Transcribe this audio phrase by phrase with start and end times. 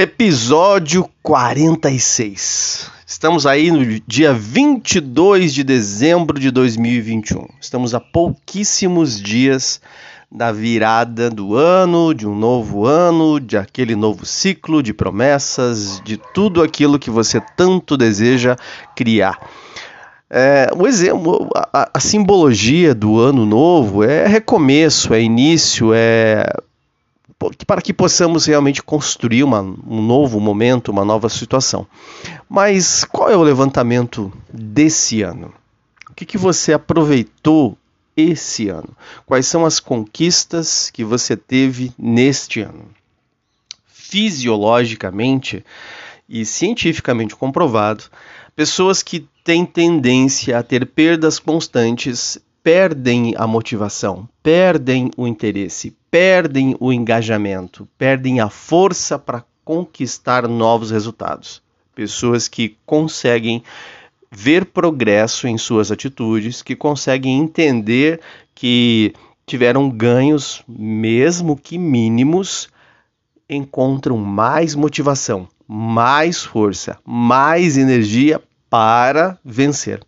[0.00, 2.88] Episódio 46.
[3.04, 7.48] Estamos aí no dia 22 de dezembro de 2021.
[7.60, 9.80] Estamos a pouquíssimos dias
[10.30, 16.16] da virada do ano, de um novo ano, de aquele novo ciclo de promessas, de
[16.32, 18.54] tudo aquilo que você tanto deseja
[18.94, 19.36] criar.
[20.30, 26.48] É, o exemplo, a, a simbologia do ano novo é recomeço, é início, é
[27.66, 31.86] para que possamos realmente construir uma, um novo momento, uma nova situação.
[32.48, 35.54] Mas qual é o levantamento desse ano?
[36.10, 37.78] O que, que você aproveitou
[38.16, 38.88] esse ano?
[39.24, 42.88] Quais são as conquistas que você teve neste ano?
[43.86, 45.64] Fisiologicamente
[46.28, 48.04] e cientificamente comprovado,
[48.56, 56.76] pessoas que têm tendência a ter perdas constantes perdem a motivação, perdem o interesse, perdem
[56.78, 61.62] o engajamento, perdem a força para conquistar novos resultados.
[61.94, 63.62] Pessoas que conseguem
[64.30, 68.20] ver progresso em suas atitudes, que conseguem entender
[68.54, 69.14] que
[69.46, 72.68] tiveram ganhos, mesmo que mínimos,
[73.48, 80.02] encontram mais motivação, mais força, mais energia para vencer.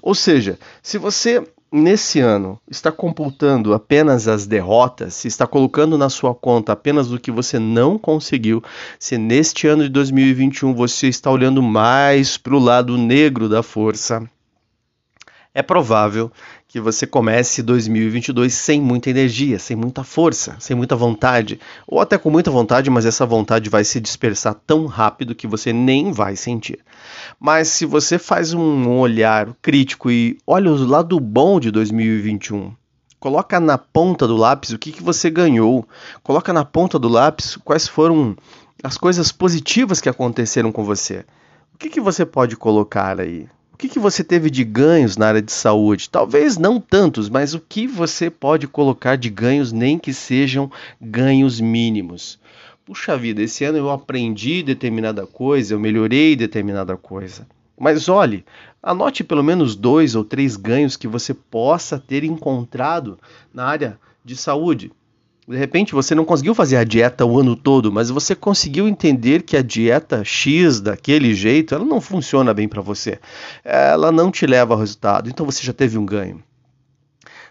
[0.00, 1.42] Ou seja, se você
[1.74, 7.18] nesse ano está computando apenas as derrotas, se está colocando na sua conta apenas o
[7.18, 8.62] que você não conseguiu,
[8.96, 14.22] se neste ano de 2021 você está olhando mais para o lado negro da força,
[15.54, 16.32] é provável
[16.66, 22.18] que você comece 2022 sem muita energia, sem muita força, sem muita vontade, ou até
[22.18, 26.34] com muita vontade, mas essa vontade vai se dispersar tão rápido que você nem vai
[26.34, 26.80] sentir.
[27.38, 32.74] Mas se você faz um olhar crítico e olha o lado bom de 2021,
[33.20, 35.86] coloca na ponta do lápis o que, que você ganhou,
[36.24, 38.36] coloca na ponta do lápis quais foram
[38.82, 41.24] as coisas positivas que aconteceram com você.
[41.72, 43.48] O que, que você pode colocar aí?
[43.74, 46.08] O que, que você teve de ganhos na área de saúde?
[46.08, 50.70] Talvez não tantos, mas o que você pode colocar de ganhos, nem que sejam
[51.00, 52.38] ganhos mínimos?
[52.84, 57.48] Puxa vida, esse ano eu aprendi determinada coisa, eu melhorei determinada coisa.
[57.76, 58.44] Mas olhe,
[58.80, 63.18] anote pelo menos dois ou três ganhos que você possa ter encontrado
[63.52, 64.92] na área de saúde.
[65.46, 69.42] De repente você não conseguiu fazer a dieta o ano todo, mas você conseguiu entender
[69.42, 73.18] que a dieta X daquele jeito, ela não funciona bem para você.
[73.62, 75.28] Ela não te leva ao resultado.
[75.28, 76.42] Então você já teve um ganho.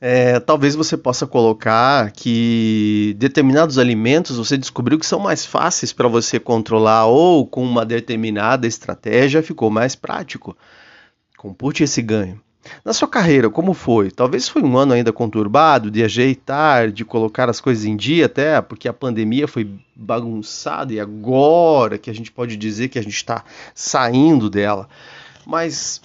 [0.00, 6.08] É, talvez você possa colocar que determinados alimentos você descobriu que são mais fáceis para
[6.08, 10.56] você controlar ou com uma determinada estratégia ficou mais prático.
[11.38, 12.43] Compute esse ganho.
[12.84, 14.10] Na sua carreira, como foi?
[14.10, 18.60] Talvez foi um ano ainda conturbado, de ajeitar, de colocar as coisas em dia, até
[18.60, 23.16] porque a pandemia foi bagunçada e agora que a gente pode dizer que a gente
[23.16, 23.44] está
[23.74, 24.88] saindo dela.
[25.46, 26.00] Mas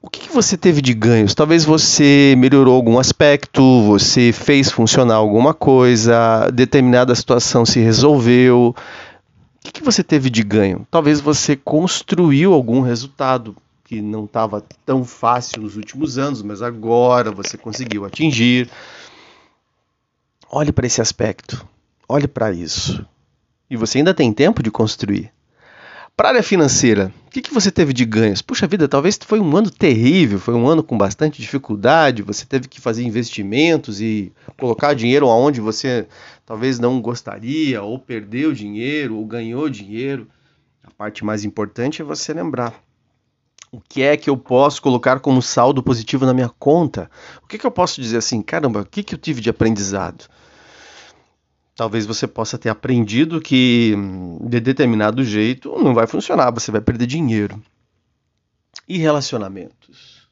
[0.00, 1.32] o que, que, você teve de ganhos?
[1.32, 8.74] Talvez você melhorou algum aspecto, você fez funcionar alguma coisa, determinada situação se resolveu.
[8.74, 10.84] O que, que você teve de ganho?
[10.90, 13.54] Talvez você construiu algum resultado
[13.92, 18.70] que não estava tão fácil nos últimos anos, mas agora você conseguiu atingir.
[20.50, 21.62] Olhe para esse aspecto,
[22.08, 23.04] olhe para isso.
[23.68, 25.30] E você ainda tem tempo de construir.
[26.16, 28.40] Para a área financeira, o que, que você teve de ganhos?
[28.40, 32.68] Puxa vida, talvez foi um ano terrível, foi um ano com bastante dificuldade, você teve
[32.68, 36.06] que fazer investimentos e colocar dinheiro aonde você
[36.46, 40.26] talvez não gostaria, ou perdeu dinheiro, ou ganhou dinheiro.
[40.82, 42.82] A parte mais importante é você lembrar
[43.72, 47.10] o que é que eu posso colocar como saldo positivo na minha conta?
[47.42, 50.26] O que, que eu posso dizer assim, caramba, o que, que eu tive de aprendizado?
[51.74, 53.94] Talvez você possa ter aprendido que
[54.42, 57.60] de determinado jeito não vai funcionar, você vai perder dinheiro.
[58.86, 60.28] E relacionamentos?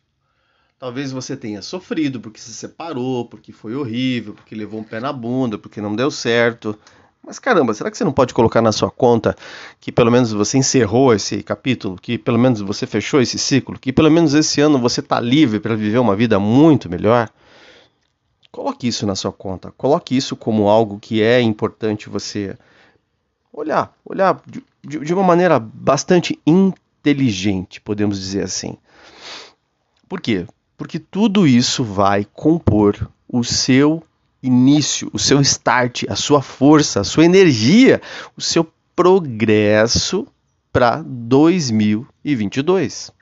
[0.78, 5.12] Talvez você tenha sofrido porque se separou, porque foi horrível, porque levou um pé na
[5.14, 6.78] bunda, porque não deu certo.
[7.26, 9.36] Mas caramba, será que você não pode colocar na sua conta
[9.78, 13.92] que pelo menos você encerrou esse capítulo, que pelo menos você fechou esse ciclo, que
[13.92, 17.30] pelo menos esse ano você está livre para viver uma vida muito melhor?
[18.50, 22.56] Coloque isso na sua conta, coloque isso como algo que é importante você
[23.52, 28.76] olhar, olhar de, de uma maneira bastante inteligente, podemos dizer assim.
[30.08, 30.46] Por quê?
[30.76, 34.02] Porque tudo isso vai compor o seu
[34.42, 38.02] início, o seu start, a sua força, a sua energia,
[38.36, 38.66] o seu
[38.96, 40.26] progresso
[40.72, 43.12] para 2022.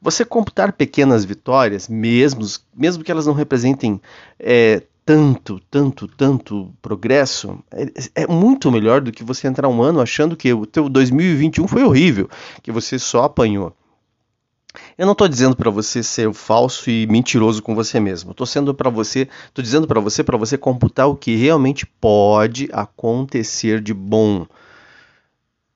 [0.00, 2.44] Você computar pequenas vitórias, mesmo,
[2.74, 4.00] mesmo que elas não representem
[4.38, 10.00] é, tanto, tanto, tanto progresso, é, é, muito melhor do que você entrar um ano
[10.00, 12.28] achando que o teu 2021 foi horrível,
[12.62, 13.72] que você só apanhou.
[14.98, 18.30] Eu não estou dizendo para você ser falso e mentiroso com você mesmo.
[18.30, 22.66] Estou sendo para você, estou dizendo para você para você computar o que realmente pode
[22.72, 24.46] acontecer de bom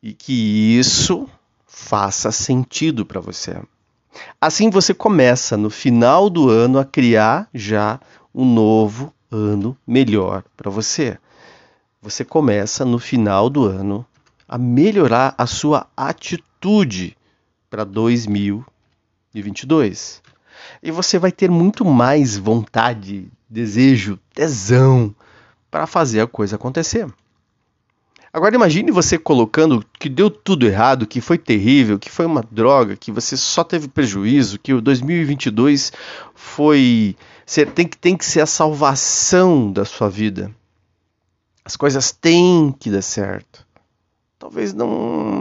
[0.03, 1.29] e que isso
[1.67, 3.61] faça sentido para você.
[4.41, 8.01] Assim você começa no final do ano a criar já
[8.35, 11.19] um novo ano melhor para você.
[12.01, 14.07] Você começa no final do ano
[14.49, 17.15] a melhorar a sua atitude
[17.69, 17.85] para
[19.33, 20.23] 2022.
[20.83, 25.15] E você vai ter muito mais vontade, desejo, tesão
[25.71, 27.07] para fazer a coisa acontecer.
[28.33, 32.97] Agora imagine você colocando que deu tudo errado, que foi terrível, que foi uma droga,
[32.97, 35.93] que você só teve prejuízo, que o 2022
[36.33, 37.17] foi
[37.75, 40.55] tem que tem que ser a salvação da sua vida.
[41.65, 43.67] As coisas têm que dar certo.
[44.39, 44.89] Talvez não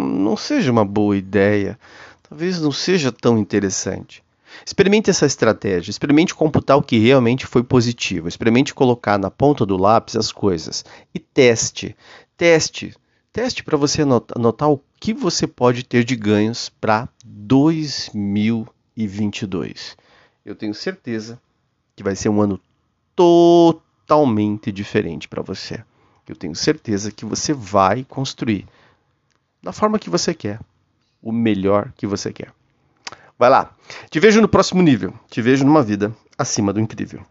[0.08, 1.80] não seja uma boa ideia.
[2.30, 4.24] Talvez não seja tão interessante.
[4.66, 9.78] Experimente essa estratégia, experimente computar o que realmente foi positivo, experimente colocar na ponta do
[9.78, 11.96] lápis as coisas e teste.
[12.38, 12.96] Teste.
[13.34, 19.98] Teste para você anotar o que você pode ter de ganhos para 2022.
[20.46, 21.42] Eu tenho certeza
[21.96, 22.60] que vai ser um ano
[23.16, 25.84] totalmente diferente para você.
[26.28, 28.68] Eu tenho certeza que você vai construir
[29.62, 30.60] da forma que você quer,
[31.22, 32.52] o melhor que você quer.
[33.38, 33.74] Vai lá.
[34.10, 35.14] Te vejo no próximo nível.
[35.30, 37.26] Te vejo numa vida acima do incrível.